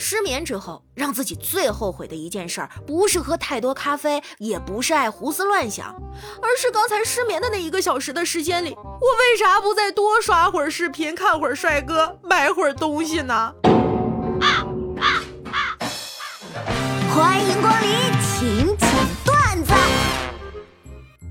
[0.00, 5.94] 失眠之后，让自己最后悔的一件事儿，不是喝太多咖啡，也不是爱胡思乱想，
[6.40, 8.82] 而是刚才失眠的那一个小时的时间里，我
[9.18, 13.54] 为啥不再多刷会儿视频，看会儿帅哥，买会儿东西呢？
[17.14, 17.90] 欢迎光临
[18.22, 18.88] 请讲
[19.22, 19.74] 段子。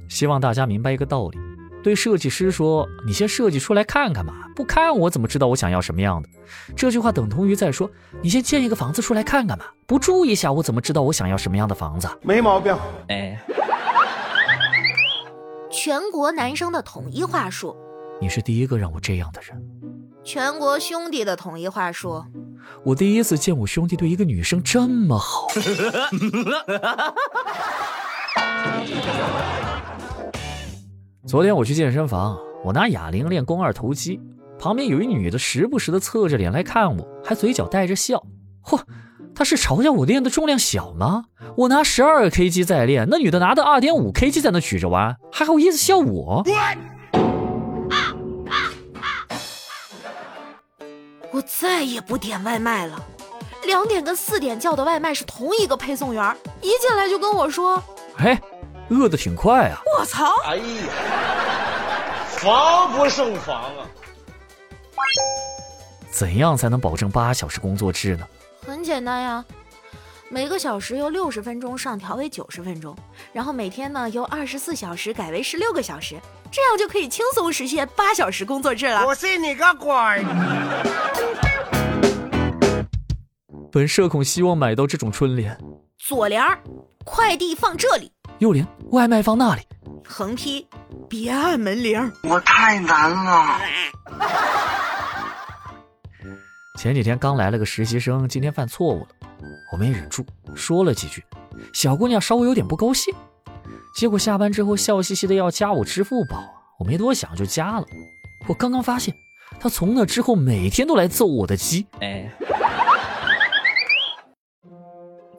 [0.07, 1.48] 希望大家明白一个道理。
[1.84, 6.29] 对设计师说：“你先设计出来看看嘛，不看我怎么知道我想要什么样的？”
[6.75, 7.89] 这句话等同于在说
[8.21, 12.75] ：“你先建一个房子出来看看嘛，不住一下我怎么知道我想要什么样的房子？”没毛病。
[13.07, 13.39] 哎，
[15.71, 17.75] 全国男生的统一话术，
[18.20, 19.57] 你是第一个让我这样的人。
[20.23, 22.23] 全国兄弟的统一话术，
[22.84, 25.48] 我第一次见我兄弟对一个女生这么好。
[31.29, 34.20] 昨天我去健身房，我拿哑铃练肱二头肌，
[34.58, 38.23] 旁边有一女的时不时的侧着脸来看我，还嘴角带着笑。
[38.64, 38.81] 嚯，
[39.36, 41.26] 她是嘲笑我练的重量小吗？
[41.56, 46.44] 我拿十二 kg 在练，那女的拿的二点五 kg 在那举着玩，还好意思笑我？
[51.31, 53.00] 我再也不点外卖了。
[53.68, 57.84] 两点跟四点叫的外卖是同一个配送员，一进来就跟我说
[58.18, 58.42] ：“哎。”
[58.90, 59.82] 饿的挺快啊！
[59.98, 60.34] 我操！
[60.45, 60.64] 哎呀，
[62.28, 63.86] 防不胜防啊！
[66.12, 68.28] 怎样才能保证八小时工作制呢？
[68.66, 69.46] 很简单呀，
[70.28, 72.96] 每个小时由六十分钟上调为九十分钟，
[73.31, 76.20] 然后每天呢由二十四小时改为十六个小时，
[76.52, 79.06] 这样就可以轻松实现八小时工作制了。
[79.06, 79.90] 我信你个鬼！
[83.72, 85.56] 本社恐希望买到这种春联。
[86.00, 86.59] 左联儿，
[87.06, 88.12] 快递放这里。
[88.40, 89.62] 右联外卖放那里，
[90.08, 90.66] 横批
[91.09, 93.59] 别按门铃，我太难了。
[96.78, 99.08] 前几天刚来了个实习生，今天犯错误了，
[99.73, 101.22] 我没忍住说了几句，
[101.73, 103.14] 小姑娘稍微有点不高兴，
[103.94, 106.42] 结果下班之后笑嘻嘻的要加我支付宝，
[106.80, 107.86] 我没多想就加了。
[108.47, 109.13] 我刚刚发现，
[109.59, 111.86] 她从那之后每天都来揍我的鸡。
[112.00, 112.31] 哎。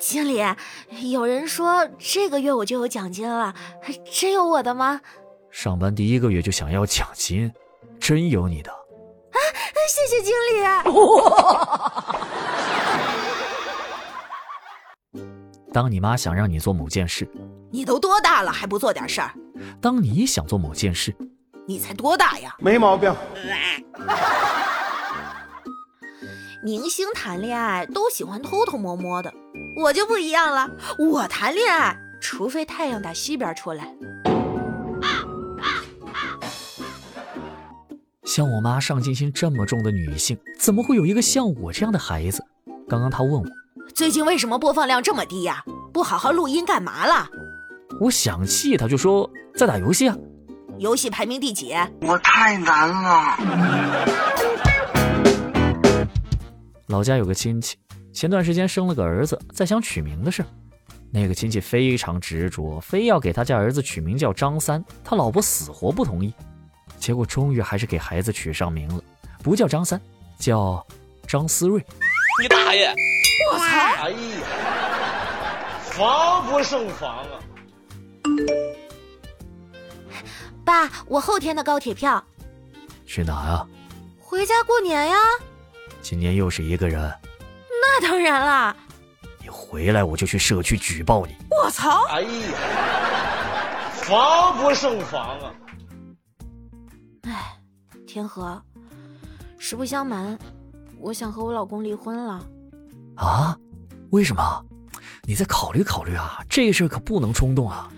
[0.00, 0.42] 经理，
[1.12, 3.54] 有人说这个月我就有奖金了，
[4.10, 5.00] 真有我的吗？
[5.50, 7.52] 上班第一个月就想要奖金，
[8.00, 8.72] 真有你的！
[8.72, 9.38] 啊，
[9.88, 10.64] 谢谢经理。
[15.72, 17.28] 当你妈想让你做某件事，
[17.70, 19.32] 你都多大了还不做点事儿？
[19.80, 21.14] 当你想做某件事，
[21.66, 22.56] 你才多大呀？
[22.58, 23.14] 没毛病。
[26.62, 29.32] 明星谈恋爱都喜欢偷偷摸摸的，
[29.76, 30.68] 我就不一样了。
[30.98, 33.94] 我谈恋爱，除非太阳打西边出来。
[38.24, 42.44] 像我妈上进心这么重的女性，怎么会有一个像我这样的孩子？
[42.86, 43.46] 刚刚她问我，
[43.94, 45.64] 最近为什么播放量这么低呀？
[45.94, 47.26] 不好好录音干嘛了？
[48.00, 50.16] 我想气她，就说在打游戏啊。
[50.78, 51.74] 游戏排名第几？
[52.02, 53.36] 我太难了。
[56.90, 57.76] 老家有个亲戚，
[58.12, 60.44] 前段时间生了个儿子，在想取名的事。
[61.12, 66.34] 那个亲戚非常执着，非要给他家儿子取名叫张三，他老婆死活不同意。
[66.98, 69.00] 结果终于还是给孩子取上名了，
[69.40, 70.00] 不叫张三，
[70.36, 70.84] 叫
[71.28, 71.80] 张思睿。
[72.42, 72.92] 你大爷！
[73.52, 73.64] 我操！
[73.64, 74.18] 哎呀，
[75.82, 77.38] 防不胜防啊！
[80.64, 82.24] 爸，我后天的高铁票。
[83.06, 83.66] 去哪啊？
[84.18, 85.16] 回家过年呀。
[86.02, 87.00] 今年又是一个人，
[87.80, 88.76] 那当然啦！
[89.42, 91.34] 你回来我就去社区举报你。
[91.50, 92.04] 我操！
[92.08, 92.28] 哎呀，
[93.92, 95.54] 防不胜防啊！
[97.22, 97.56] 哎，
[98.06, 98.60] 天河，
[99.58, 100.38] 实不相瞒，
[100.98, 102.44] 我想和我老公离婚了。
[103.16, 103.56] 啊？
[104.10, 104.64] 为什么？
[105.22, 107.88] 你再考虑考虑啊，这事可不能冲动啊！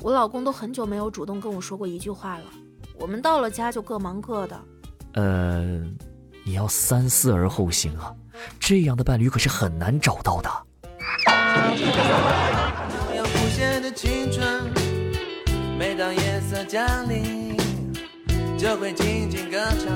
[0.00, 2.44] 我老公都很久没有主动跟我说过一句话了，
[2.98, 4.60] 我们到了家就各忙各的。
[5.14, 5.84] 呃。
[6.50, 8.12] 你要三思而后行啊！
[8.58, 10.50] 这样的伴侣可是很难找到的。
[15.78, 17.56] 每当夜色降临，
[18.58, 19.86] 就会静静歌唱，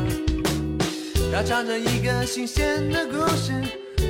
[1.32, 3.52] 歌唱着一个新鲜的故事，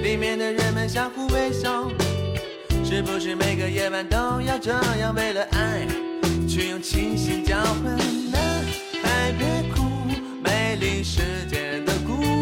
[0.02, 1.88] 里面的人们相互微笑。
[2.84, 4.70] 是不是每个夜晚都要这
[5.00, 5.86] 样，为了爱，
[6.46, 7.84] 去用清醒交换？
[8.30, 8.62] 男
[9.02, 9.80] 孩别哭，
[10.42, 11.53] 美丽世界。